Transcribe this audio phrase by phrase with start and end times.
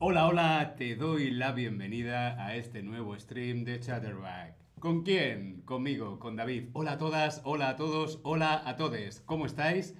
[0.00, 4.54] Hola, hola, te doy la bienvenida a este nuevo stream de Chatterback.
[4.78, 5.62] ¿Con quién?
[5.62, 6.68] Conmigo, con David.
[6.72, 9.22] Hola a todas, hola a todos, hola a todes.
[9.26, 9.96] ¿Cómo estáis?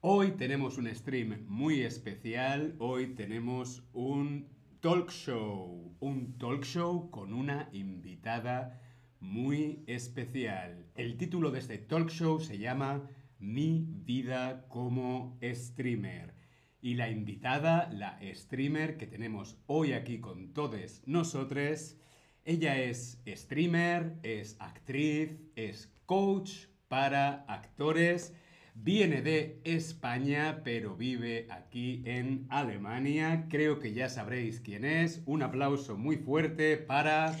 [0.00, 2.76] Hoy tenemos un stream muy especial.
[2.78, 4.48] Hoy tenemos un
[4.80, 5.94] talk show.
[6.00, 8.80] Un talk show con una invitada
[9.20, 10.86] muy especial.
[10.94, 13.02] El título de este talk show se llama
[13.38, 16.35] Mi vida como streamer.
[16.80, 21.96] Y la invitada, la streamer que tenemos hoy aquí con todos nosotros,
[22.44, 28.34] ella es streamer, es actriz, es coach para actores,
[28.74, 33.46] viene de España pero vive aquí en Alemania.
[33.48, 35.22] Creo que ya sabréis quién es.
[35.26, 37.34] Un aplauso muy fuerte para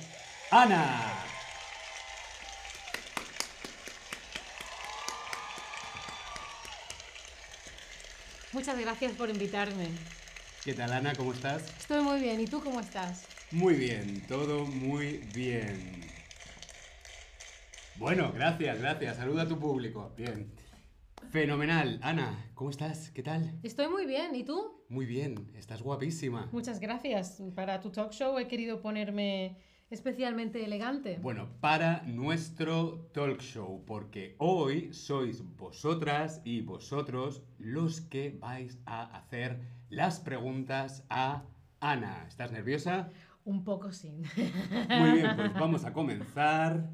[0.50, 1.35] Ana.
[8.56, 9.88] Muchas gracias por invitarme.
[10.64, 11.12] ¿Qué tal Ana?
[11.14, 11.62] ¿Cómo estás?
[11.78, 12.40] Estoy muy bien.
[12.40, 13.26] ¿Y tú cómo estás?
[13.50, 16.00] Muy bien, todo muy bien.
[17.96, 19.18] Bueno, gracias, gracias.
[19.18, 20.10] Saluda a tu público.
[20.16, 20.50] Bien.
[21.30, 22.00] Fenomenal.
[22.02, 23.10] Ana, ¿cómo estás?
[23.10, 23.60] ¿Qué tal?
[23.62, 24.34] Estoy muy bien.
[24.34, 24.86] ¿Y tú?
[24.88, 26.48] Muy bien, estás guapísima.
[26.50, 27.42] Muchas gracias.
[27.54, 29.58] Para tu talk show he querido ponerme
[29.90, 31.18] especialmente elegante.
[31.20, 39.02] Bueno, para nuestro talk show, porque hoy sois vosotras y vosotros los que vais a
[39.16, 41.44] hacer las preguntas a
[41.80, 42.24] Ana.
[42.26, 43.10] ¿Estás nerviosa?
[43.44, 44.22] Un poco sí.
[44.88, 46.90] Muy bien, pues vamos a comenzar.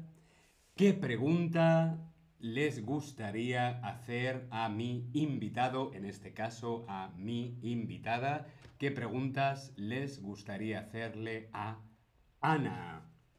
[0.75, 1.97] ¿Qué pregunta
[2.39, 8.47] les gustaría hacer a mi invitado, en este caso a mi invitada?
[8.77, 11.92] ¿Qué preguntas les gustaría hacerle a Ana.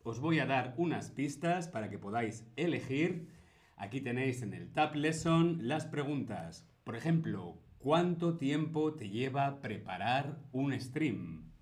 [0.02, 3.28] Os voy a dar unas pistas para que podáis elegir.
[3.76, 6.66] Aquí tenéis en el Tab Lesson las preguntas.
[6.84, 11.52] Por ejemplo, ¿cuánto tiempo te lleva preparar un stream?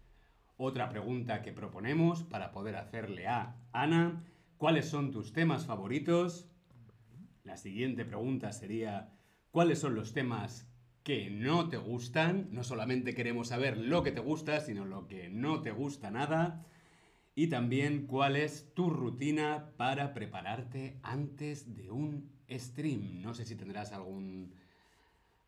[0.56, 4.22] Otra pregunta que proponemos para poder hacerle a Ana,
[4.56, 6.48] ¿cuáles son tus temas favoritos?
[7.42, 9.10] La siguiente pregunta sería,
[9.50, 12.50] ¿cuáles son los temas que no te gustan?
[12.52, 16.64] No solamente queremos saber lo que te gusta, sino lo que no te gusta nada.
[17.34, 23.22] Y también cuál es tu rutina para prepararte antes de un stream.
[23.22, 24.54] No sé si tendrás algún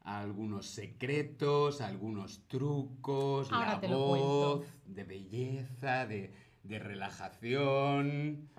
[0.04, 8.50] algunos secretos, algunos trucos, Ahora la te voz, de belleza, de, de relajación.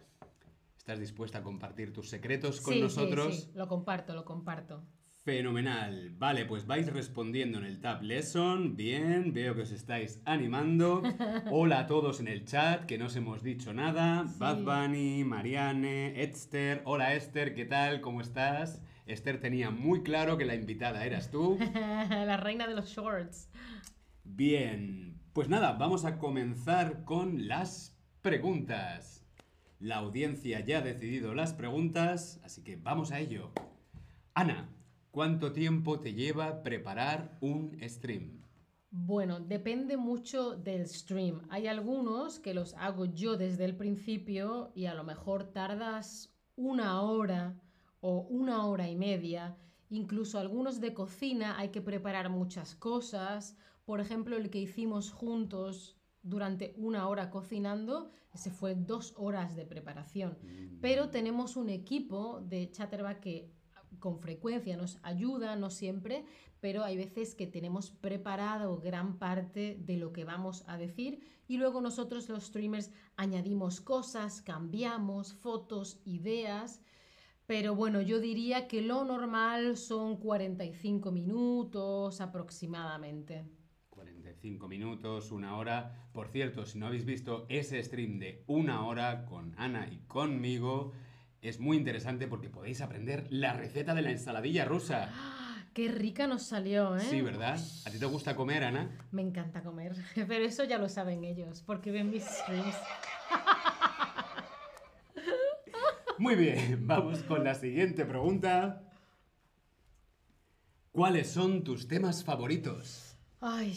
[0.78, 3.36] ¿Estás dispuesta a compartir tus secretos con sí, nosotros?
[3.36, 4.84] Sí, sí, lo comparto, lo comparto.
[5.26, 6.12] Fenomenal.
[6.20, 8.76] Vale, pues vais respondiendo en el Tab Lesson.
[8.76, 11.02] Bien, veo que os estáis animando.
[11.50, 14.28] Hola a todos en el chat, que no os hemos dicho nada.
[14.28, 14.36] Sí.
[14.38, 16.84] Bad Bunny, Marianne, Esther.
[16.86, 18.02] Hola Esther, ¿qué tal?
[18.02, 18.84] ¿Cómo estás?
[19.08, 21.58] Esther tenía muy claro que la invitada eras tú.
[21.74, 23.50] la reina de los shorts.
[24.24, 29.26] Bien, pues nada, vamos a comenzar con las preguntas.
[29.80, 33.52] La audiencia ya ha decidido las preguntas, así que vamos a ello.
[34.36, 34.70] Ana,
[35.16, 38.42] ¿cuánto tiempo te lleva preparar un stream?
[38.92, 41.48] Bueno, depende mucho del stream.
[41.50, 47.02] Hay algunos que los hago yo desde el principio y a lo mejor tardas una
[47.02, 47.58] hora
[48.02, 49.56] o una hora y media.
[49.90, 53.56] Incluso algunos de cocina hay que preparar muchas cosas.
[53.86, 59.66] Por ejemplo, el que hicimos juntos durante una hora cocinando, ese fue dos horas de
[59.66, 60.38] preparación.
[60.82, 63.55] Pero tenemos un equipo de Chatterback que
[64.00, 66.26] con frecuencia nos ayuda, no siempre,
[66.60, 71.58] pero hay veces que tenemos preparado gran parte de lo que vamos a decir y
[71.58, 76.82] luego nosotros los streamers añadimos cosas, cambiamos fotos, ideas.
[77.46, 83.46] Pero bueno, yo diría que lo normal son 45 minutos aproximadamente.
[83.92, 86.10] 45 minutos, una hora.
[86.12, 90.94] Por cierto, si no habéis visto ese stream de una hora con Ana y conmigo,
[91.48, 95.12] es muy interesante porque podéis aprender la receta de la ensaladilla rusa.
[95.14, 95.46] ¡Ah!
[95.76, 97.02] ¡Qué rica nos salió, eh!
[97.02, 97.60] Sí, ¿verdad?
[97.86, 98.90] ¿A ti te gusta comer, Ana?
[99.12, 102.76] Me encanta comer, pero eso ya lo saben ellos, porque ven mis streams.
[106.18, 108.90] Muy bien, vamos con la siguiente pregunta.
[110.94, 113.18] ¿Cuáles son tus temas favoritos?
[113.42, 113.76] Ay,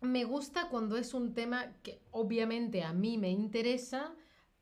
[0.00, 4.14] me gusta cuando es un tema que obviamente a mí me interesa,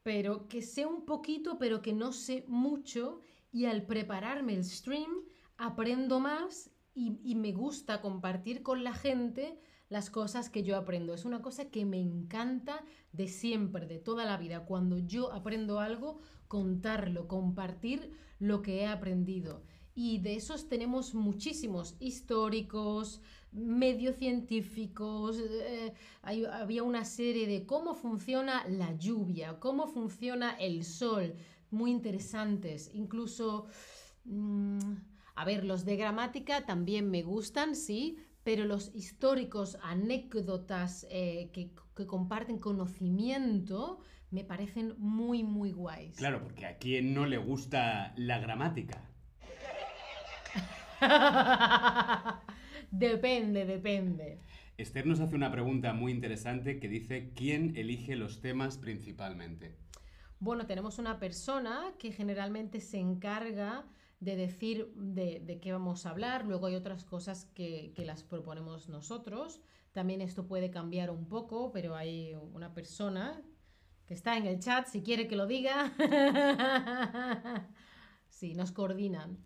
[0.08, 3.20] pero que sé un poquito, pero que no sé mucho,
[3.52, 5.10] y al prepararme el stream
[5.58, 9.60] aprendo más y, y me gusta compartir con la gente
[9.90, 11.12] las cosas que yo aprendo.
[11.12, 12.82] Es una cosa que me encanta
[13.12, 14.64] de siempre, de toda la vida.
[14.64, 19.62] Cuando yo aprendo algo, contarlo, compartir lo que he aprendido.
[19.98, 25.92] Y de esos tenemos muchísimos históricos, medio científicos, eh,
[26.22, 31.34] había una serie de cómo funciona la lluvia, cómo funciona el sol,
[31.72, 33.66] muy interesantes, incluso,
[34.24, 34.78] mm,
[35.34, 41.72] a ver, los de gramática también me gustan, sí, pero los históricos, anécdotas eh, que,
[41.96, 43.98] que comparten conocimiento,
[44.30, 46.14] me parecen muy, muy guays.
[46.14, 49.02] Claro, porque a quién no le gusta la gramática.
[52.90, 54.40] depende, depende.
[54.76, 59.76] Esther nos hace una pregunta muy interesante que dice ¿quién elige los temas principalmente?
[60.40, 63.84] Bueno, tenemos una persona que generalmente se encarga
[64.20, 68.22] de decir de, de qué vamos a hablar, luego hay otras cosas que, que las
[68.22, 69.60] proponemos nosotros.
[69.92, 73.42] También esto puede cambiar un poco, pero hay una persona
[74.06, 75.92] que está en el chat, si quiere que lo diga.
[78.28, 79.38] sí, nos coordinan.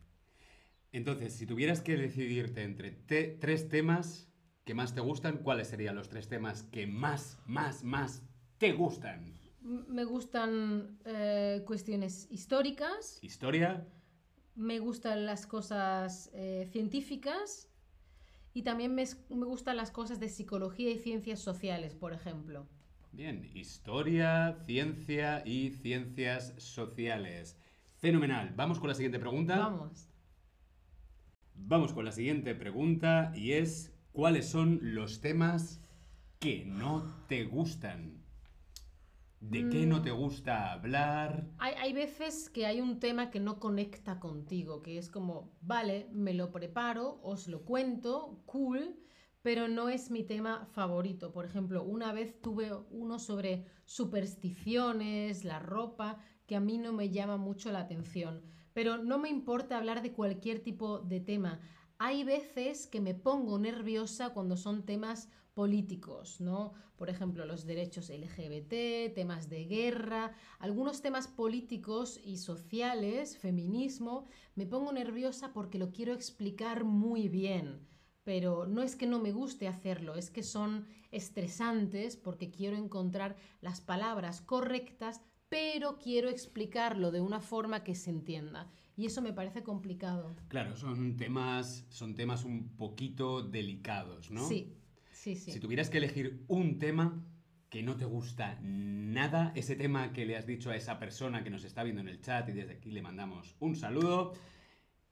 [0.93, 4.29] Entonces, si tuvieras que decidirte entre te- tres temas
[4.65, 8.23] que más te gustan, ¿cuáles serían los tres temas que más, más, más
[8.59, 9.33] te gustan?
[9.61, 13.87] Me gustan eh, cuestiones históricas, Historia,
[14.55, 17.69] me gustan las cosas eh, científicas
[18.53, 22.67] y también me, me gustan las cosas de psicología y ciencias sociales, por ejemplo.
[23.13, 27.57] Bien, historia, ciencia y ciencias sociales.
[27.99, 28.53] Fenomenal.
[28.57, 29.57] Vamos con la siguiente pregunta.
[29.59, 30.09] Vamos.
[31.55, 35.83] Vamos con la siguiente pregunta y es ¿cuáles son los temas
[36.39, 38.23] que no te gustan?
[39.41, 41.49] ¿De qué no te gusta hablar?
[41.59, 46.09] Hay, hay veces que hay un tema que no conecta contigo, que es como, vale,
[46.13, 48.97] me lo preparo, os lo cuento, cool,
[49.43, 51.33] pero no es mi tema favorito.
[51.33, 57.11] Por ejemplo, una vez tuve uno sobre supersticiones, la ropa, que a mí no me
[57.11, 58.43] llama mucho la atención.
[58.75, 61.61] Pero no me importa hablar de cualquier tipo de tema.
[61.99, 66.73] Hay veces que me pongo nerviosa cuando son temas políticos, ¿no?
[66.97, 74.67] Por ejemplo, los derechos LGBT, temas de guerra, algunos temas políticos y sociales, feminismo, me
[74.67, 77.87] pongo nerviosa porque lo quiero explicar muy bien.
[78.25, 83.37] Pero no es que no me guste hacerlo, es que son estresantes porque quiero encontrar
[83.61, 85.21] las palabras correctas,
[85.53, 88.71] pero quiero explicarlo de una forma que se entienda.
[88.97, 90.35] Y eso me parece complicado.
[90.49, 94.49] Claro, son temas, son temas un poquito delicados, ¿no?
[94.49, 94.73] Sí,
[95.11, 95.53] sí, sí.
[95.53, 97.23] Si tuvieras que elegir un tema
[97.69, 101.51] que no te gusta nada, ese tema que le has dicho a esa persona que
[101.51, 104.33] nos está viendo en el chat y desde aquí le mandamos un saludo,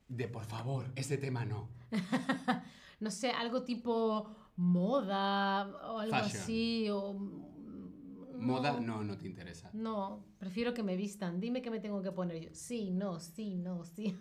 [0.08, 1.68] de por favor, ese tema no.
[3.00, 6.42] no sé, algo tipo moda o algo Fashion.
[6.42, 6.88] así.
[6.90, 7.49] O...
[8.40, 9.70] Moda no, no te interesa.
[9.72, 11.40] No, prefiero que me vistan.
[11.40, 12.50] Dime qué me tengo que poner yo.
[12.52, 14.16] Sí, no, sí, no, sí.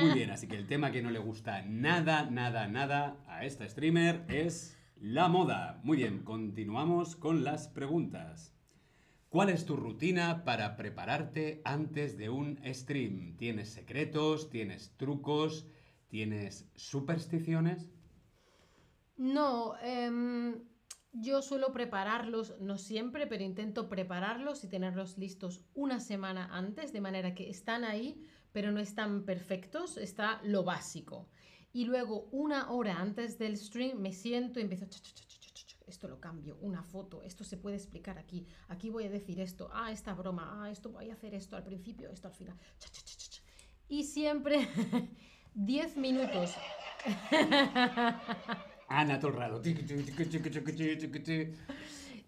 [0.00, 3.68] Muy bien, así que el tema que no le gusta nada, nada, nada a esta
[3.68, 5.80] streamer es la moda.
[5.82, 8.54] Muy bien, continuamos con las preguntas.
[9.30, 13.36] ¿Cuál es tu rutina para prepararte antes de un stream?
[13.36, 14.50] ¿Tienes secretos?
[14.50, 15.66] ¿Tienes trucos?
[16.08, 17.88] ¿Tienes supersticiones?
[19.16, 20.56] No, em,
[21.12, 27.00] yo suelo prepararlos, no siempre, pero intento prepararlos y tenerlos listos una semana antes, de
[27.00, 31.28] manera que están ahí, pero no están perfectos, está lo básico.
[31.72, 35.38] Y luego, una hora antes del stream, me siento y empiezo, "Cha, cha, cha, cha,
[35.40, 39.04] cha, cha, cha, esto lo cambio, una foto, esto se puede explicar aquí, aquí voy
[39.04, 42.28] a decir esto, ah, esta broma, ah, esto voy a hacer esto al principio, esto
[42.28, 42.56] al final.
[42.78, 43.42] cha, cha, cha, cha, cha".
[43.88, 44.68] Y siempre
[45.54, 46.54] 10 minutos
[48.90, 49.62] Ana todo el rato.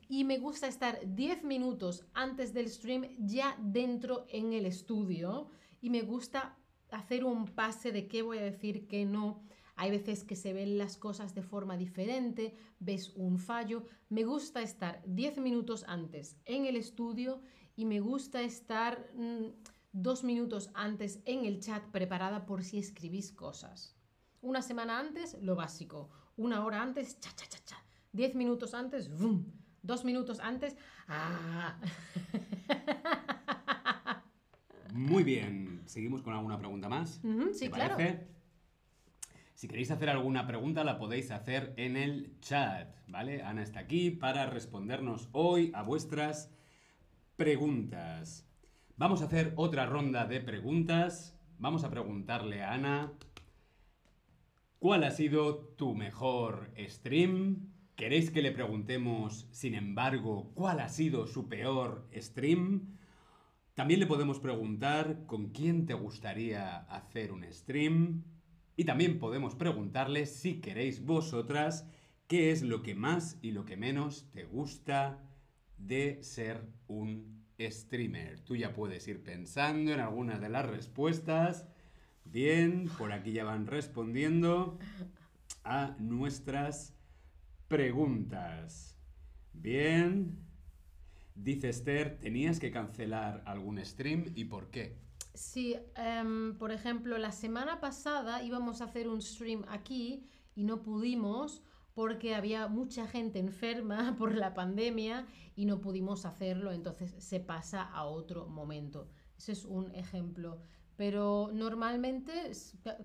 [0.09, 5.49] Y me gusta estar 10 minutos antes del stream ya dentro en el estudio
[5.81, 6.57] y me gusta
[6.90, 9.42] hacer un pase de qué voy a decir, qué no.
[9.75, 13.87] Hay veces que se ven las cosas de forma diferente, ves un fallo.
[14.09, 17.42] Me gusta estar 10 minutos antes en el estudio
[17.75, 19.47] y me gusta estar mm,
[19.90, 23.97] dos minutos antes en el chat preparada por si escribís cosas.
[24.42, 26.11] Una semana antes, lo básico.
[26.37, 27.77] Una hora antes, cha, cha, cha, cha.
[28.12, 29.11] Diez minutos antes.
[29.83, 30.77] Dos minutos antes,
[31.09, 31.77] ¡ah!
[34.93, 37.21] Muy bien, seguimos con alguna pregunta más.
[37.53, 37.97] Sí, ¿Te claro.
[37.97, 38.29] parece?
[39.55, 43.43] Si queréis hacer alguna pregunta, la podéis hacer en el chat, ¿vale?
[43.43, 46.51] Ana está aquí para respondernos hoy a vuestras
[47.37, 48.47] preguntas.
[48.97, 51.37] Vamos a hacer otra ronda de preguntas.
[51.59, 53.12] Vamos a preguntarle a Ana,
[54.83, 57.73] ¿cuál ha sido tu mejor stream?
[57.95, 62.99] ¿Queréis que le preguntemos, sin embargo, cuál ha sido su peor stream?
[63.75, 68.25] También le podemos preguntar con quién te gustaría hacer un stream.
[68.75, 71.89] Y también podemos preguntarle si queréis vosotras
[72.27, 75.23] qué es lo que más y lo que menos te gusta
[75.79, 78.41] de ser un streamer.
[78.41, 81.69] Tú ya puedes ir pensando en algunas de las respuestas.
[82.25, 84.79] Bien, por aquí ya van respondiendo
[85.64, 86.95] a nuestras
[87.69, 88.97] preguntas.
[89.52, 90.38] Bien.
[91.35, 94.99] Dice Esther, ¿tenías que cancelar algún stream y por qué?
[95.35, 100.83] Sí, em, por ejemplo, la semana pasada íbamos a hacer un stream aquí y no
[100.83, 101.62] pudimos
[101.95, 105.26] porque había mucha gente enferma por la pandemia
[105.57, 109.09] y no pudimos hacerlo, entonces se pasa a otro momento.
[109.38, 110.61] Ese es un ejemplo.
[110.97, 112.53] Pero normalmente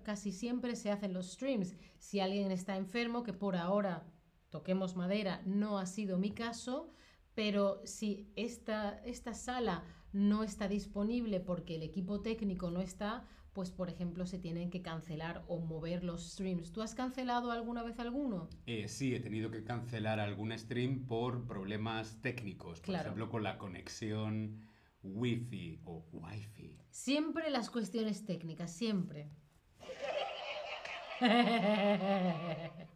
[0.04, 1.74] casi siempre se hacen los streams.
[1.98, 4.06] Si alguien está enfermo, que por ahora,
[4.50, 6.92] toquemos madera, no ha sido mi caso,
[7.34, 13.70] pero si esta, esta sala no está disponible porque el equipo técnico no está, pues
[13.70, 16.72] por ejemplo se tienen que cancelar o mover los streams.
[16.72, 18.48] ¿Tú has cancelado alguna vez alguno?
[18.66, 23.58] Eh, sí, he tenido que cancelar algún stream por problemas técnicos, por ejemplo con la
[23.58, 24.60] conexión
[25.14, 26.76] wifi o wifi.
[26.90, 29.28] Siempre las cuestiones técnicas, siempre.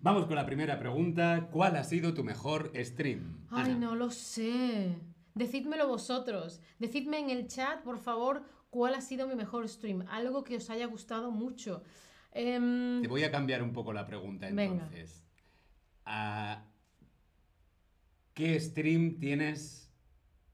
[0.00, 1.48] Vamos con la primera pregunta.
[1.52, 3.46] ¿Cuál ha sido tu mejor stream?
[3.50, 4.96] Ay, no lo sé.
[5.34, 6.60] Decídmelo vosotros.
[6.78, 10.04] Decidme en el chat, por favor, cuál ha sido mi mejor stream.
[10.08, 11.84] Algo que os haya gustado mucho.
[12.32, 15.24] Em, Te voy a cambiar un poco la pregunta entonces.
[16.04, 16.64] ¿A
[18.34, 19.81] qué stream tienes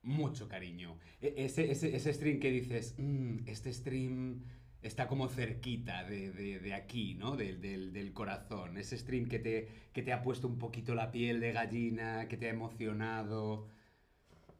[0.08, 0.98] mucho cariño?
[1.20, 4.44] E-, ese, ese, stream que dices, mm, este stream
[4.82, 7.36] está como cerquita de, aquí, ¿no?
[7.36, 8.78] Del, corazón.
[8.78, 12.36] Ese stream que te, que te ha puesto un poquito la piel de gallina, que
[12.36, 13.68] te ha emocionado.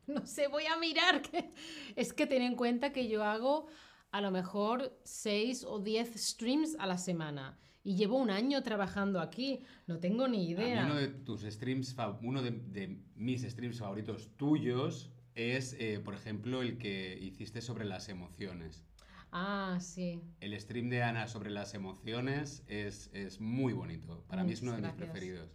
[0.07, 1.23] no sé, voy a mirar.
[1.31, 1.51] Que...
[1.97, 3.67] Es que ten en cuenta que yo hago
[4.11, 7.59] a lo mejor 6 o 10 streams a la semana.
[7.85, 9.61] Y llevo un año trabajando aquí.
[9.87, 10.85] No tengo ni idea.
[10.85, 16.79] uno de tus streams, uno de, mis streams favoritos tuyos es, eh, por ejemplo, el
[16.79, 18.85] que hiciste sobre las emociones.
[19.31, 20.21] Ah, sí.
[20.41, 24.25] El stream de Ana sobre las emociones es, muy bonito.
[24.29, 25.51] Para mí es uno de mis preferidos.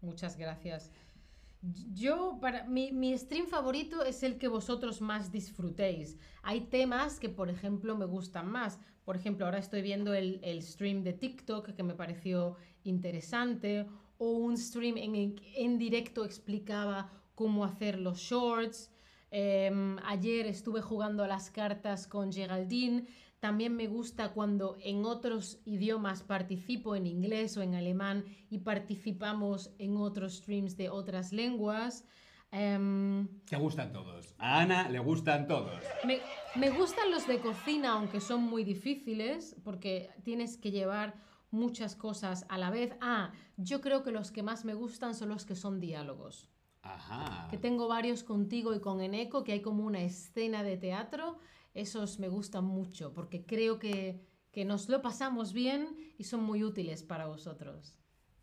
[0.00, 0.92] Muchas gracias.
[1.92, 6.18] Yo, para mi, mi, stream favorito es el que vosotros más disfrutéis.
[6.42, 8.78] Hay temas que, por ejemplo, me gustan más.
[9.04, 13.86] Por ejemplo, ahora estoy viendo el, el stream de TikTok que me pareció interesante.
[14.18, 18.90] O un stream en, en directo explicaba cómo hacer los shorts.
[19.38, 23.04] Em, ayer estuve jugando a las cartas con Geraldine.
[23.38, 29.72] También me gusta cuando en otros idiomas participo, en inglés o en alemán, y participamos
[29.78, 32.06] en otros streams de otras lenguas.
[32.50, 34.34] Em, Te gustan todos.
[34.38, 35.82] A Ana le gustan todos.
[36.06, 36.20] Me,
[36.54, 42.46] me gustan los de cocina, aunque son muy difíciles, porque tienes que llevar muchas cosas
[42.48, 42.96] a la vez.
[43.02, 46.48] Ah, yo creo que los que más me gustan son los que son diálogos.
[47.50, 51.38] Que tengo varios contigo y con Eneco, que hay como una escena de teatro
[51.76, 54.24] esos me gustan mucho porque creo que,
[54.64, 57.98] nos lo pasamos bien y son muy útiles para vosotros.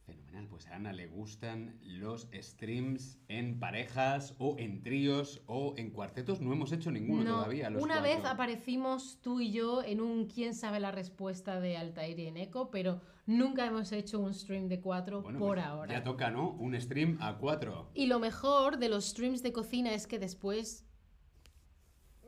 [0.06, 5.92] Fenomenal, pues a Ana le gustan los streams en parejas o en tríos o en
[5.92, 6.42] cuartetos.
[6.42, 7.70] No hemos hecho ninguno todavía.
[7.70, 12.28] una vez aparecimos tú y yo en un quién sabe la respuesta de Altair y
[12.28, 15.94] Eneco, pero nunca hemos hecho un stream de cuatro por pues ahora.
[15.94, 16.50] Ya toca, ¿no?
[16.50, 17.90] Un stream a cuatro.
[17.94, 20.86] Y lo mejor de los streams de cocina es que después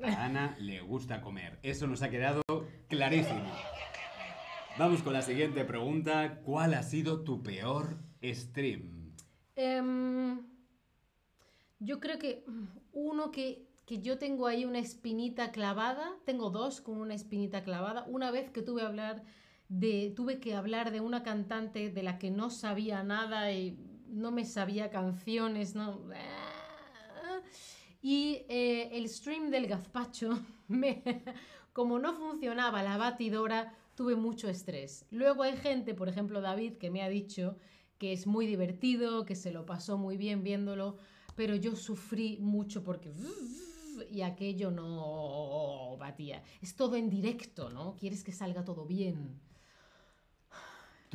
[0.02, 1.60] a Ana le gusta comer.
[1.62, 2.42] Eso nos ha quedado
[2.88, 3.52] clarísimo.
[4.78, 6.42] Vamos con la siguiente pregunta.
[6.44, 9.16] ¿Cuál ha sido tu peor stream?
[9.56, 10.46] Em,
[11.80, 12.44] yo creo que
[12.92, 18.04] uno que, yo tengo ahí una espinita clavada, tengo dos con una espinita clavada.
[18.10, 19.24] Una vez que tuve, hablar
[19.70, 23.80] de, tuve que hablar de una cantante de la que no sabía nada y
[24.10, 26.02] no me sabía canciones, no
[28.02, 31.02] y eh, el stream del gazpacho, me,
[31.74, 35.06] como no funcionaba la batidora, tuve mucho estrés.
[35.10, 37.58] Luego hay gente, por ejemplo David, que me ha dicho
[37.98, 40.98] que es muy divertido, que se lo pasó muy bien viéndolo,
[41.36, 43.12] pero yo sufrí mucho porque
[44.12, 46.44] y aquello no batía.
[46.62, 47.96] Es todo en directo, ¿no?
[47.96, 49.40] Quieres que salga todo bien.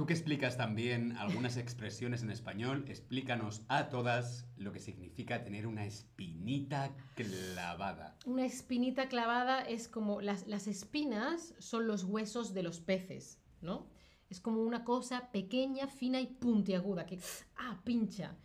[0.01, 5.67] Tú que explicas también algunas expresiones en español, explícanos a todas lo que significa tener
[5.67, 8.17] una espinita clavada.
[8.25, 13.91] Una espinita clavada es como las, las espinas son los huesos de los peces, ¿no?
[14.31, 17.21] Es como una cosa pequeña, fina y puntiaguda que,
[17.59, 18.39] ah, pincha.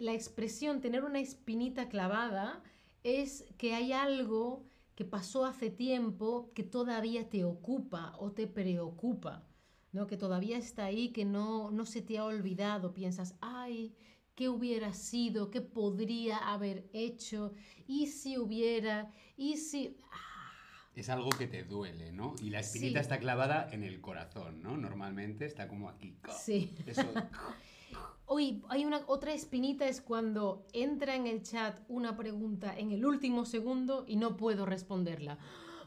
[0.00, 2.60] La expresión tener una espinita clavada
[3.04, 9.46] es que hay algo que pasó hace tiempo que todavía te ocupa o te preocupa,
[9.92, 10.06] ¿no?
[10.06, 12.92] Que todavía está ahí, que no, no se te ha olvidado.
[12.94, 13.94] Piensas, ay,
[14.34, 15.50] ¿qué hubiera sido?
[15.50, 17.52] ¿Qué podría haber hecho?
[17.86, 19.10] ¿Y si hubiera?
[19.36, 19.96] ¿Y si...?
[20.10, 22.34] Ah, Es algo que te duele, ¿no?
[22.42, 23.02] Y la espinita Sí.
[23.02, 24.76] está clavada en el corazón, ¿no?
[24.76, 26.16] Normalmente está como aquí.
[26.44, 26.74] Sí.
[26.86, 27.02] Eso,
[28.26, 33.04] Hoy hay una otra espinita es cuando entra en el chat una pregunta en el
[33.04, 35.36] último segundo y no puedo responderla.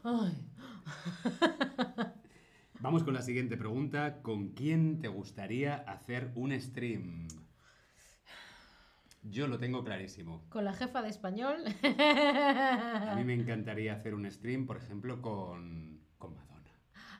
[0.04, 0.32] Ay,
[2.86, 4.22] Vamos con la siguiente pregunta.
[4.22, 7.26] ¿Con quién te gustaría hacer un stream?
[9.24, 10.44] Yo lo tengo clarísimo.
[10.50, 11.64] con la jefa de español.
[11.82, 16.70] A mí me encantaría hacer un stream, por ejemplo, con, con Madonna.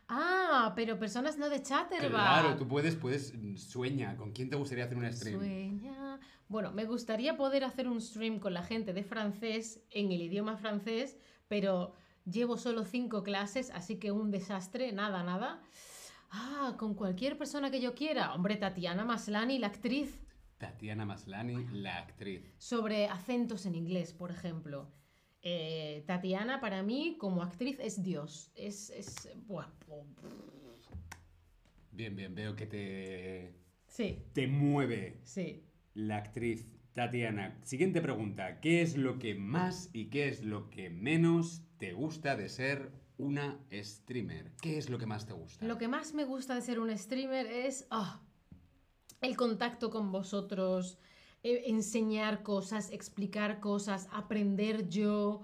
[0.06, 2.10] Ah, pero personas no de Chatterbox.
[2.10, 4.16] Claro, tú puedes, puedes, sueña.
[4.16, 5.40] ¿Con quién te gustaría hacer un stream?
[5.40, 6.20] Sueña.
[6.46, 10.58] Bueno, me gustaría poder hacer un stream con la gente de francés en el idioma
[10.58, 11.18] francés,
[11.48, 11.92] pero
[12.30, 15.62] llevo solo cinco clases, así que un desastre, nada, nada.
[16.30, 18.34] Ah, con cualquier persona que yo quiera.
[18.34, 20.18] Hombre, Tatiana Maslani, la actriz,
[20.58, 22.42] Tatiana Maslani, la actriz.
[22.58, 24.90] sobre acentos en inglés, por ejemplo.
[25.42, 28.50] Eh, Tatiana, para mí, como actriz, es Dios.
[28.54, 28.90] Es.
[28.90, 30.04] es buah, oh,
[31.92, 33.54] Bien, bien, veo que te,
[33.86, 35.64] Sí, te mueve sí.
[35.94, 36.66] la actriz
[36.96, 37.54] Tatiana.
[37.62, 38.58] Siguiente pregunta.
[38.60, 42.90] ¿Qué es lo que más y qué es lo que menos te gusta de ser
[43.18, 44.52] una streamer?
[44.62, 45.66] ¿Qué es lo que más te gusta?
[45.66, 48.22] Lo que más me gusta de ser un streamer es ah,
[49.20, 50.98] el contacto con vosotros,
[51.42, 55.42] eh, enseñar cosas, explicar cosas, aprender yo,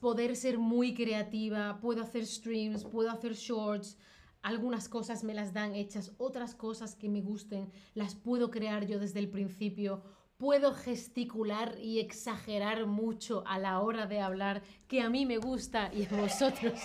[0.00, 3.98] poder ser muy creativa, puedo hacer streams, puedo hacer shorts.
[4.42, 8.98] Algunas cosas me las dan hechas, otras cosas que me gusten las puedo crear yo
[8.98, 10.02] desde el principio.
[10.40, 15.90] Puedo gesticular y exagerar mucho a la hora de hablar, que a mí me gusta
[15.92, 16.80] y a vosotros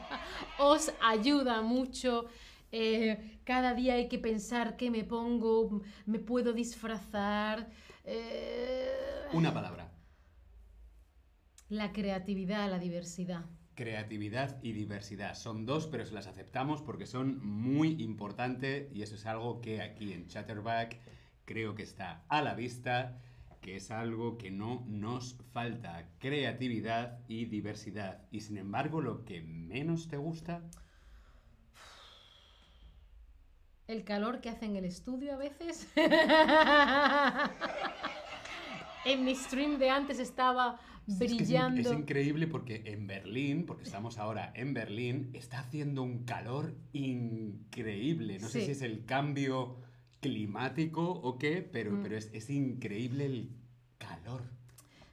[0.58, 2.24] os ayuda mucho.
[2.72, 7.68] Eh, cada día hay que pensar qué me pongo, me puedo disfrazar.
[8.04, 8.88] eh,
[9.34, 9.92] Una palabra.
[11.68, 13.44] La creatividad, la diversidad.
[13.74, 15.34] Creatividad y diversidad.
[15.34, 19.82] Son dos, pero se las aceptamos porque son muy importantes y eso es algo que
[19.82, 21.00] aquí en Chatterback
[21.44, 23.18] creo que está a la vista,
[23.60, 26.08] que es algo que no nos falta.
[26.18, 28.22] Creatividad y diversidad.
[28.30, 30.62] Y sin embargo, lo que menos te gusta,
[33.86, 35.86] El calor que hace en el estudio a veces.
[39.04, 41.92] en mi stream de antes estaba Es que es in- brillando.
[41.92, 48.38] Es, increíble porque en Berlín, porque estamos ahora en Berlín, está haciendo un calor increíble.
[48.38, 49.76] No sé si es el cambio
[50.24, 52.02] climático o qué, pero, Mm.
[52.02, 53.38] pero es, es increíble el
[53.98, 54.42] calor.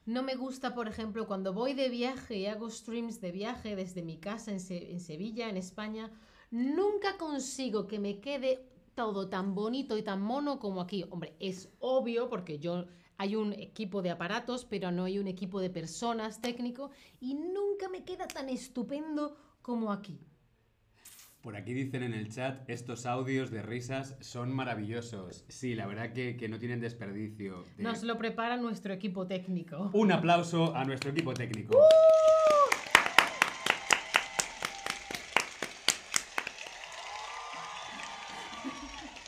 [0.06, 4.02] No me gusta, por ejemplo, cuando voy de viaje y hago streams de viaje desde
[4.02, 6.10] mi casa en, Se- en Sevilla, en España,
[6.50, 8.50] nunca consigo que me quede
[8.94, 11.04] todo tan bonito y tan mono como aquí.
[11.10, 12.86] Hombre, es obvio porque yo
[13.18, 17.88] hay un equipo de aparatos, pero no hay un equipo de personas técnico y nunca
[17.88, 20.18] me queda tan estupendo como aquí.
[21.42, 25.44] Por aquí dicen en el chat, estos audios de risas son maravillosos.
[25.48, 27.64] Sí, la verdad que, que no tienen desperdicio.
[27.76, 29.90] De- Nos lo prepara nuestro equipo técnico.
[29.92, 31.76] Un aplauso a nuestro equipo técnico.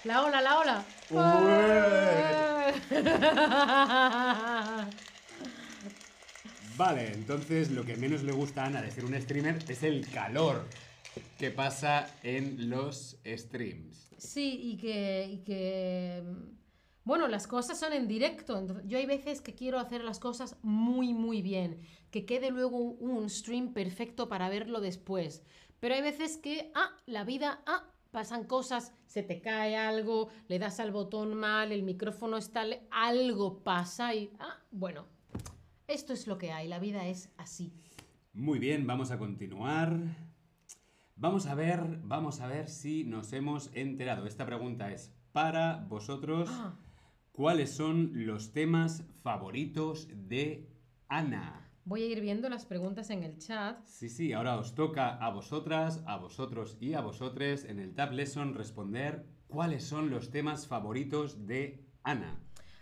[0.05, 0.85] La ola, la ola.
[6.77, 10.09] Vale, entonces lo que menos le gusta a Ana de ser un streamer es el
[10.11, 10.67] calor
[11.39, 14.15] que pasa en los streams.
[14.19, 16.23] Sí, y que, y que,
[17.05, 18.83] bueno, las cosas son en directo.
[18.85, 23.29] yo hay veces que quiero hacer las cosas muy, muy bien, que quede luego un,
[23.29, 25.43] stream perfecto para verlo después.
[25.81, 30.59] Pero hay veces que, ah, la vida, ah, pasan cosas, se te cae algo, le
[30.59, 35.07] das al botón mal, el micrófono está, algo pasa y, ah, bueno,
[35.89, 37.73] esto es lo que hay, la vida es así.
[38.33, 39.99] Muy bien, vamos a continuar.
[41.17, 44.27] Vamos a ver, vamos a ver si nos hemos enterado.
[44.27, 46.49] Esta pregunta es para vosotros.
[46.53, 46.77] Ah,
[47.33, 50.69] ¿Cuáles son los temas favoritos de
[51.09, 51.65] Ana?
[51.85, 53.85] voy a ir viendo las preguntas en el chat.
[53.85, 58.13] Sí, sí, ahora os toca a vosotras, a vosotros y a vosotres en el Tab
[58.13, 62.41] Lesson responder cuáles son los temas favoritos de Ana.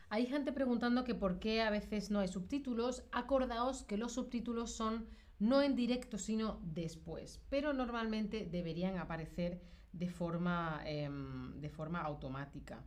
[0.09, 3.05] Hay gente preguntando que por qué a veces no hay subtítulos.
[3.13, 5.07] Acordaos que los subtítulos son
[5.43, 7.41] no en directo, sino después.
[7.51, 9.61] Pero normalmente deberían aparecer
[9.93, 12.85] de forma, em, de forma automática.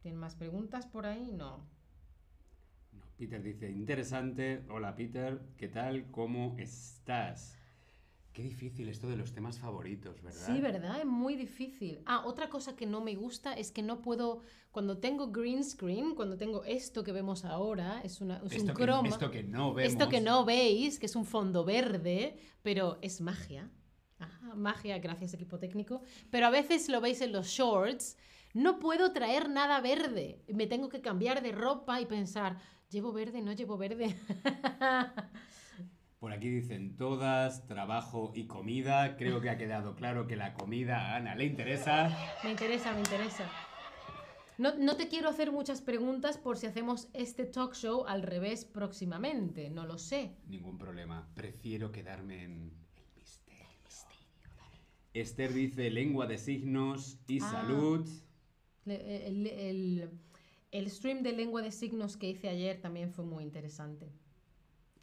[0.00, 1.30] ¿Tienen más preguntas por ahí?
[1.32, 1.68] No.
[2.92, 4.64] No, Peter dice, interesante.
[4.68, 6.10] Hola Peter, ¿qué tal?
[6.10, 7.57] ¿Cómo estás?
[8.38, 10.46] Qué difícil esto de los temas favoritos, ¿verdad?
[10.46, 11.00] Sí, ¿verdad?
[11.00, 11.98] Es muy difícil.
[12.06, 16.14] Ah, otra cosa que no me gusta es que no puedo, cuando tengo green screen,
[16.14, 19.08] cuando tengo esto que vemos ahora, es, una, es Esto un que, croma.
[19.08, 19.92] esto que no vemos.
[19.92, 23.72] Esto que no veis, que es un fondo verde, pero es magia.
[24.20, 26.02] Ajá, magia, gracias equipo técnico.
[26.30, 28.16] Pero a veces lo veis en los shorts.
[28.54, 30.44] No puedo traer nada verde.
[30.46, 33.42] Me tengo que cambiar de ropa y pensar, ¿llevo verde?
[33.42, 34.14] ¿No llevo verde?
[36.18, 39.16] Por aquí dicen todas, trabajo y comida.
[39.16, 42.10] Creo que ha quedado claro que la comida a Ana le interesa.
[42.42, 43.48] me interesa, me interesa.
[44.58, 48.64] No, no te quiero hacer muchas preguntas por si hacemos este talk show al revés
[48.64, 49.70] próximamente.
[49.70, 50.34] No lo sé.
[50.48, 51.28] Ningún problema.
[51.34, 52.52] Prefiero quedarme en
[52.96, 53.66] el misterio.
[55.14, 57.48] Esther dice lengua de signos y Ah.
[57.50, 58.08] salud.
[58.86, 60.10] El, el-
[60.72, 64.10] el stream de lengua de signos que hice ayer también fue muy interesante.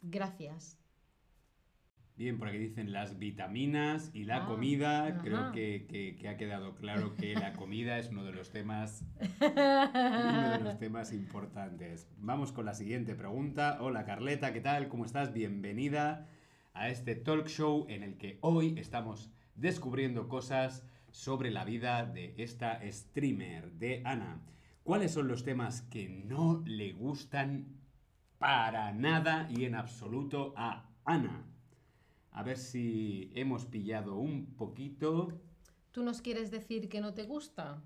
[0.02, 0.78] Gracias.
[2.16, 5.18] Bien, por aquí dicen las vitaminas y la Ah, comida.
[5.22, 9.04] Creo que, que- que ha quedado claro que la comida es uno de los temas
[9.38, 12.08] uno de los temas importantes.
[12.16, 13.76] Vamos con la siguiente pregunta.
[13.82, 14.88] Hola Carleta, ¿qué tal?
[14.88, 15.34] ¿Cómo estás?
[15.34, 16.26] Bienvenida
[16.72, 22.34] a este talk show en el que hoy estamos descubriendo cosas sobre la vida de
[22.38, 24.40] esta streamer, de Ana.
[24.84, 27.76] ¿Cuáles son los temas que no le gustan
[28.38, 31.44] para nada y en absoluto a Ana?
[32.36, 35.32] A ver si hemos pillado un poquito.
[35.90, 37.82] ¿Tú nos quieres decir que no te gusta?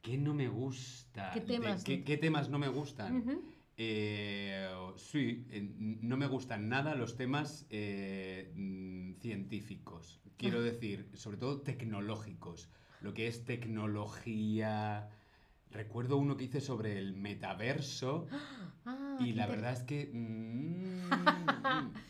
[0.00, 1.30] ¿Qué no me gusta?
[1.34, 3.24] ¿Qué ¿De temas qué, no- qué temas no me gustan?
[3.76, 10.18] Eh, sí, eh, no me gustan nada los temas eh, mm, científicos.
[10.38, 12.70] Quiero decir, sobre todo tecnológicos.
[13.02, 15.10] Lo que es tecnología.
[15.70, 18.26] Recuerdo uno que hice sobre el metaverso
[18.90, 21.10] Ah, y la verdad es que mm,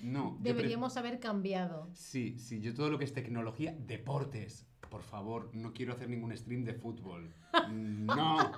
[0.03, 0.37] no.
[0.37, 1.89] yo pre- Deberíamos haber cambiado.
[1.93, 4.65] Sí, sí, yo todo lo que es tecnología, deportes.
[4.89, 7.35] Por favor, no quiero hacer ningún stream de fútbol.
[7.71, 8.53] No,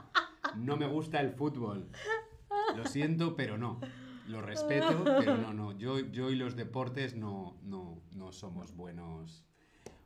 [0.57, 1.89] no me gusta el fútbol.
[2.77, 3.81] Lo siento, pero no.
[4.29, 5.73] Lo respeto, pero no, no.
[5.79, 9.45] Yo, yo y los deportes no, no, no somos buenos,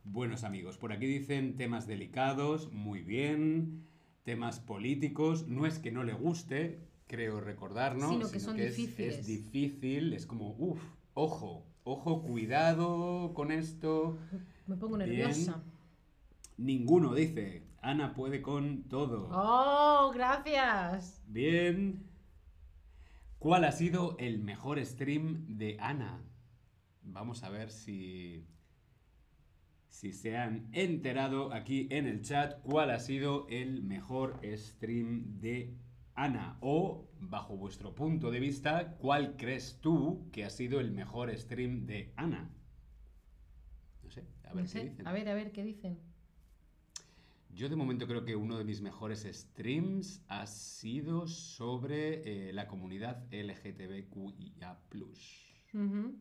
[0.05, 0.77] buenos amigos.
[0.77, 3.85] Por aquí dicen temas delicados, muy bien.
[4.25, 8.09] Temas políticos, no es que no le guste, creo recordar, ¿no?
[8.09, 9.19] Sino que son es- difíciles.
[9.19, 10.81] Es, difícil, es como, uff,
[11.13, 14.17] ojo, ojo, cuidado con esto.
[14.65, 15.09] Me pongo Bien.
[15.11, 15.63] nerviosa.
[16.57, 19.29] Ninguno dice, Ana puede con todo.
[19.31, 21.21] ¡Oh, gracias!
[21.27, 22.03] Bien.
[23.37, 26.19] ¿Cuál ha sido el mejor stream de Ana?
[27.03, 28.43] Vamos a ver si,
[29.95, 35.73] si se han enterado aquí en el chat cuál ha sido el mejor stream de
[36.15, 36.57] Ana.
[36.59, 41.85] O, bajo vuestro punto de vista, ¿cuál crees tú que ha sido el mejor stream
[41.85, 42.51] de Ana?
[44.03, 45.07] No sé, a ver No qué dicen.
[45.07, 45.97] A ver, a ver, ¿qué dicen?
[47.53, 52.67] Yo de momento creo que uno de mis mejores streams ha sido sobre eh, la
[52.67, 54.77] comunidad LGTBQIA+.
[55.73, 56.15] Ujú.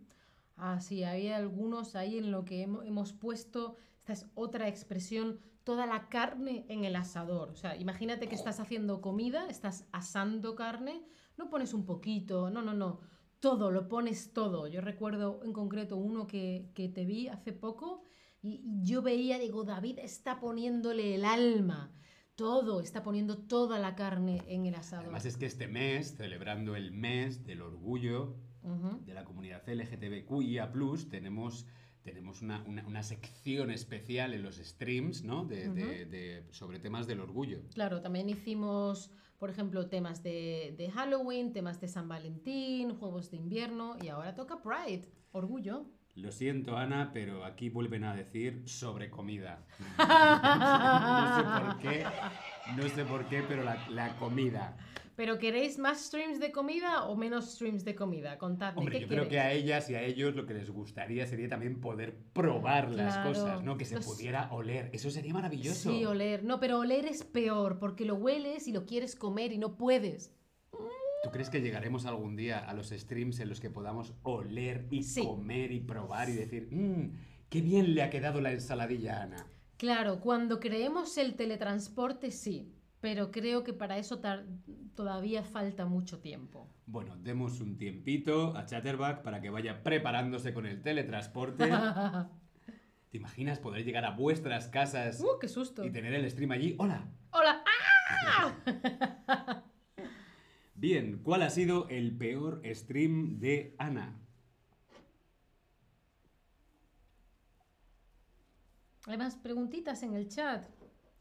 [0.57, 5.41] Ah, sí, había algunos ahí en lo que hemo- hemos puesto, esta es otra expresión,
[5.65, 7.51] toda la carne en el asador.
[7.51, 11.03] O sea, imagínate que estás haciendo comida, estás asando carne,
[11.37, 13.01] no pones un poquito, no, no, no,
[13.41, 14.69] todo, lo pones todo.
[14.69, 18.03] Yo recuerdo en concreto uno que, que te vi hace poco
[18.43, 21.93] y yo veía, digo, David está poniéndole el alma,
[22.37, 25.05] todo, está poniendo toda la carne en el asador.
[25.07, 28.37] Además es que este mes, celebrando el mes del orgullo
[29.05, 30.73] De la comunidad LGTBQIA+,
[31.11, 31.67] tenemos,
[32.03, 35.45] tenemos una, una- una sección especial en los streams, ¿no?
[35.45, 37.61] De, de- de- sobre temas del orgullo.
[37.75, 43.37] Claro, también hicimos, por ejemplo, temas de, de Halloween, temas de San Valentín, juegos de
[43.37, 45.85] invierno y ahora toca Pride, orgullo.
[46.15, 49.67] Lo siento, Ana, pero aquí vuelven a decir sobre comida.
[49.99, 52.05] no sé por qué,
[52.77, 54.77] no sé por qué, pero la, la comida.
[55.17, 58.37] ¿Pero queréis más streams de comida o menos streams de comida?
[58.37, 61.25] Contadme, Hombre, ¿qué yo creo que a ellas y a ellos lo que les gustaría
[61.27, 63.77] sería también poder probar las cosas, ¿no?
[63.77, 64.91] Que se los- pudiera oler.
[64.93, 65.91] Eso sería maravilloso.
[65.93, 66.43] Sí, oler.
[66.43, 70.35] No, pero oler es peor porque lo hueles y lo quieres comer y no puedes.
[71.23, 75.05] ¿Tú crees que llegaremos algún día a los streams en los que podamos oler y
[75.05, 75.23] Sí.
[75.25, 77.13] comer y probar y decir, "Mm,
[77.49, 79.47] qué bien le ha quedado la ensaladilla a Ana?
[79.77, 82.74] Claro, cuando creemos el teletransporte sí,
[83.05, 84.19] pero creo que para eso
[84.95, 86.71] todavía falta mucho tiempo.
[86.87, 91.69] Bueno, demos un tiempito a Chatterback para que vaya preparándose con el teletransporte.
[93.11, 95.85] ¿Te imaginas poder llegar a vuestras casas ¡Uh, qué susto!
[95.85, 96.77] y tener el stream allí?
[96.79, 97.07] ¡Hola!
[97.33, 97.63] ¡Hola!
[98.27, 98.55] ¡Ah!
[100.75, 104.19] Bien, ¿cuál ha sido el peor stream de Ana?
[109.07, 110.65] Hay más preguntitas en el chat.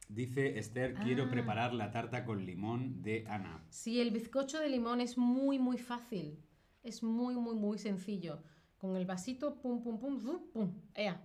[0.10, 1.30] Dice Esther, quiero Ah.
[1.30, 3.63] preparar la tarta con limón de Ana.
[3.70, 6.39] Sí, el bizcocho de limón es muy, muy fácil.
[6.84, 8.44] Es muy, muy, muy sencillo.
[8.78, 11.22] Con el vasito, pum, pum, pum, pum, pum, ea,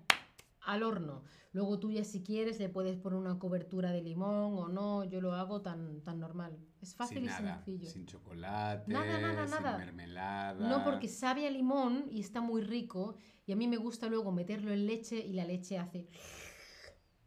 [0.62, 1.24] al horno.
[1.52, 5.02] Luego tú ya si quieres le puedes poner una cobertura de limón o no.
[5.04, 6.56] Yo lo hago tan, tan normal.
[6.80, 7.90] Es fácil sin y nada, sencillo.
[7.90, 9.76] sin chocolate, Nada, nada, sin nada.
[9.78, 10.68] mermelada.
[10.68, 13.16] No, porque sabe a limón y está muy rico.
[13.44, 16.06] Y a mí me gusta luego meterlo en leche y la leche hace...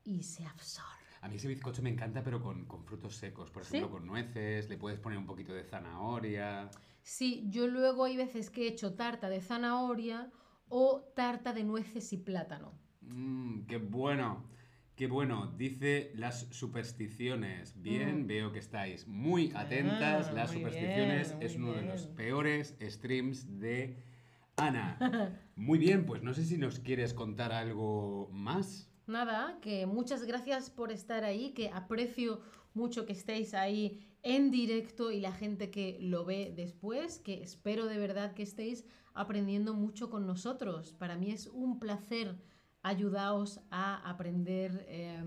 [0.05, 1.00] Y se absorbe.
[1.21, 3.51] A mí ese bizcocho me encanta, pero con, con frutos secos.
[3.51, 3.77] Por ¿Sí?
[3.77, 6.69] ejemplo, con nueces, le puedes poner un poquito de zanahoria.
[7.03, 10.31] Sí, yo luego hay veces que he hecho tarta de zanahoria
[10.69, 12.73] o tarta de nueces y plátano.
[13.01, 14.49] Mmm, qué bueno.
[14.95, 17.81] Qué bueno, dice las supersticiones.
[17.81, 18.27] Bien, Mm.
[18.27, 20.27] veo que estáis muy atentas.
[20.29, 24.03] Ah, las muy supersticiones bien, es uno de los peores streams de
[24.57, 25.39] Ana.
[25.55, 28.90] Muy bien, pues no sé si nos quieres contar algo más.
[29.07, 32.41] Nada, que muchas gracias por estar ahí, que aprecio
[32.73, 37.87] mucho que estéis ahí en directo y la gente que lo ve después, que espero
[37.87, 40.93] de verdad que estéis aprendiendo mucho con nosotros.
[40.93, 42.35] Para mí es un placer
[42.83, 45.23] ayudaros a aprender eh,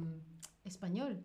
[0.64, 1.22] español.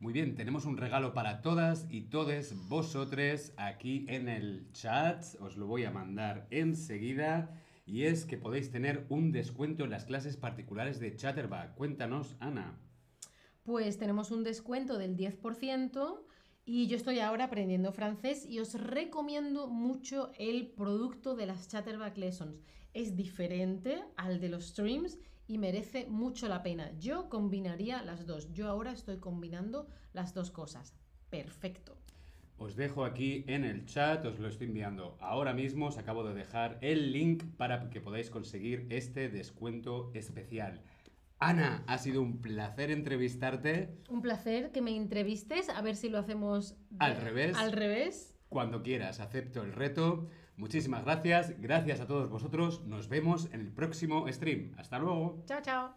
[0.00, 5.24] Muy bien, tenemos un regalo para todas y todes vosotros aquí en el chat.
[5.40, 7.50] Os lo voy a mandar enseguida.
[7.88, 11.74] Y es que podéis tener un descuento en las clases particulares de Chatterback.
[11.74, 12.78] Cuéntanos, Ana.
[13.62, 16.20] Pues tenemos un descuento del 10%
[16.66, 22.18] y yo estoy ahora aprendiendo francés y os recomiendo mucho el producto de las Chatterback
[22.18, 22.60] Lessons.
[22.92, 26.92] Es diferente al de los streams y merece mucho la pena.
[26.98, 28.52] Yo combinaría las dos.
[28.52, 30.94] Yo ahora estoy combinando las dos cosas.
[31.30, 31.96] Perfecto.
[32.58, 35.86] Os dejo aquí en el chat, os lo estoy enviando ahora mismo.
[35.86, 40.82] Os acabo de dejar el link para que podáis conseguir este descuento especial.
[41.38, 43.94] Ana, ha sido un placer entrevistarte.
[44.10, 47.56] Un placer que me entrevistes, a ver si lo hacemos de- Al revés.
[47.56, 48.34] Al revés.
[48.48, 50.26] Cuando quieras, acepto el reto.
[50.56, 51.54] Muchísimas gracias.
[51.60, 52.84] Gracias a todos vosotros.
[52.86, 54.74] Nos vemos en el próximo stream.
[54.78, 55.44] Hasta luego.
[55.46, 55.94] Chao, chao.